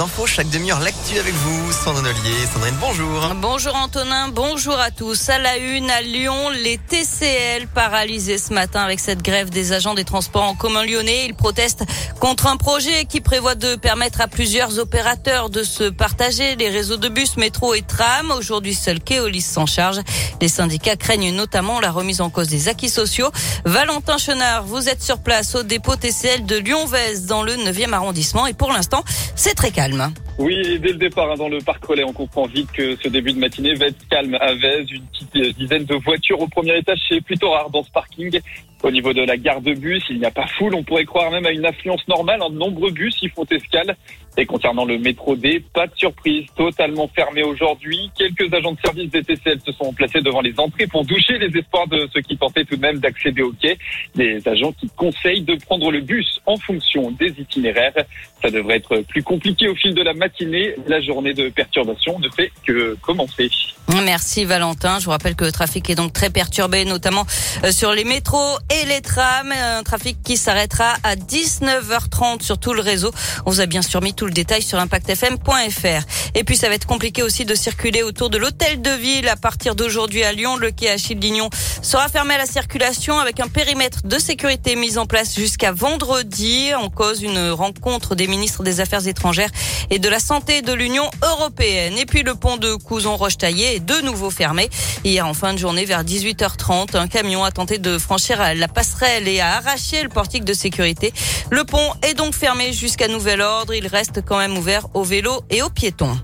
[0.00, 1.72] infos, chaque demi-heure l'actu avec vous.
[1.72, 2.46] Sandrine Ollier.
[2.52, 3.34] Sandrine, bonjour.
[3.36, 5.28] Bonjour Antonin, bonjour à tous.
[5.28, 9.94] À la une, à Lyon, les TCL paralysés ce matin avec cette grève des agents
[9.94, 11.26] des transports en commun lyonnais.
[11.26, 11.84] Ils protestent
[12.20, 16.96] contre un projet qui prévoit de permettre à plusieurs opérateurs de se partager les réseaux
[16.96, 18.32] de bus, métro et tram.
[18.32, 20.00] Aujourd'hui, seul Keolis s'en charge.
[20.40, 23.30] Les syndicats craignent notamment la remise en cause des acquis sociaux.
[23.64, 28.46] Valentin Chenard, vous êtes sur place au dépôt TCL de Lyon-Vez dans le 9e arrondissement
[28.46, 29.04] et pour l'instant,
[29.34, 30.00] c'est très calme calme.
[30.00, 30.25] Hein.
[30.38, 33.32] Oui, dès le départ hein, dans le parc relais, on comprend vite que ce début
[33.32, 34.84] de matinée va être calme à Vez.
[34.92, 38.38] Une petite euh, dizaine de voitures au premier étage, c'est plutôt rare dans ce parking.
[38.82, 40.74] Au niveau de la gare de bus, il n'y a pas foule.
[40.74, 42.42] On pourrait croire même à une affluence normale.
[42.42, 43.96] En nombreux bus y font escale.
[44.36, 48.10] Et concernant le métro D, pas de surprise, totalement fermé aujourd'hui.
[48.18, 51.58] Quelques agents de service des TCL se sont placés devant les entrées pour doucher les
[51.58, 53.78] espoirs de ceux qui tentaient tout de même d'accéder au quai.
[54.14, 57.94] Des agents qui conseillent de prendre le bus en fonction des itinéraires.
[58.42, 60.25] Ça devrait être plus compliqué au fil de la matinée.
[60.86, 63.50] La journée de perturbation ne fait que commencer.
[63.88, 64.98] Merci Valentin.
[64.98, 67.24] Je vous rappelle que le trafic est donc très perturbé, notamment
[67.64, 69.52] euh, sur les métros et les trams.
[69.52, 73.12] Un trafic qui s'arrêtera à 19h30 sur tout le réseau.
[73.46, 76.34] On vous a bien sûr mis tout le détail sur impactfm.fr.
[76.34, 79.36] Et puis ça va être compliqué aussi de circuler autour de l'hôtel de ville à
[79.36, 80.56] partir d'aujourd'hui à Lyon.
[80.56, 81.48] Le quai Achille Dignon
[81.80, 86.74] sera fermé à la circulation avec un périmètre de sécurité mis en place jusqu'à vendredi.
[86.74, 89.50] En cause une rencontre des ministres des Affaires étrangères
[89.90, 91.96] et de la santé de l'Union européenne.
[91.98, 94.68] Et puis le pont de Couzon-Roche-Taillé de nouveau fermé.
[95.04, 99.28] Hier en fin de journée vers 18h30, un camion a tenté de franchir la passerelle
[99.28, 101.12] et a arraché le portique de sécurité.
[101.50, 103.74] Le pont est donc fermé jusqu'à nouvel ordre.
[103.74, 106.16] Il reste quand même ouvert aux vélos et aux piétons.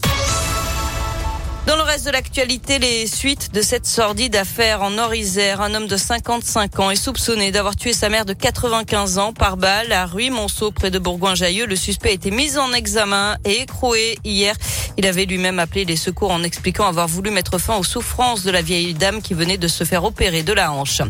[1.65, 5.61] Dans le reste de l'actualité, les suites de cette sordide affaire en Nord-Isère.
[5.61, 9.57] Un homme de 55 ans est soupçonné d'avoir tué sa mère de 95 ans par
[9.57, 11.67] balle à Ruy-Monceau près de Bourgoin-Jailleux.
[11.67, 14.57] Le suspect a été mis en examen et écroué hier.
[14.99, 18.51] Il avait lui-même appelé les secours en expliquant avoir voulu mettre fin aux souffrances de
[18.51, 21.01] la vieille dame qui venait de se faire opérer de la hanche.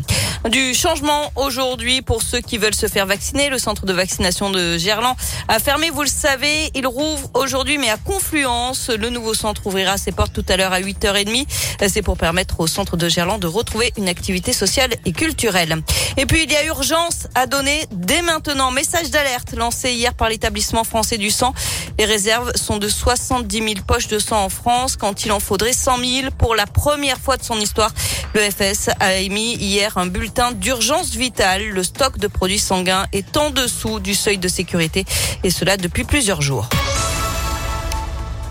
[0.49, 3.49] Du changement aujourd'hui pour ceux qui veulent se faire vacciner.
[3.49, 5.15] Le centre de vaccination de Gerland
[5.47, 6.69] a fermé, vous le savez.
[6.75, 8.89] Il rouvre aujourd'hui, mais à Confluence.
[8.89, 11.45] Le nouveau centre ouvrira ses portes tout à l'heure à 8h30.
[11.87, 15.81] C'est pour permettre au centre de Gerland de retrouver une activité sociale et culturelle.
[16.17, 18.71] Et puis, il y a urgence à donner dès maintenant.
[18.71, 21.53] Message d'alerte lancé hier par l'établissement français du sang.
[21.97, 25.73] Les réserves sont de 70 000 poches de sang en France quand il en faudrait
[25.73, 27.91] 100 000 pour la première fois de son histoire.
[28.33, 31.69] Le FS a émis hier un bulletin d'urgence vitale.
[31.69, 35.05] Le stock de produits sanguins est en dessous du seuil de sécurité
[35.43, 36.69] et cela depuis plusieurs jours.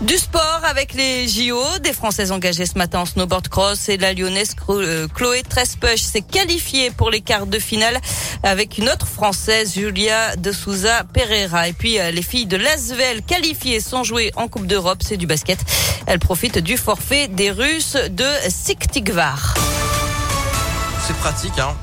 [0.03, 4.11] Du sport avec les JO, des Françaises engagées ce matin en snowboard cross et la
[4.13, 7.97] lyonnaise euh, Chloé Trespech s'est qualifiée pour les quarts de finale
[8.43, 11.69] avec une autre Française, Julia de Souza Pereira.
[11.69, 15.25] Et puis euh, les filles de Lasvel qualifiées sont jouées en Coupe d'Europe, c'est du
[15.25, 15.59] basket.
[16.05, 19.53] Elles profitent du forfait des Russes de Siktigvar.
[21.07, 21.75] C'est pratique, hein.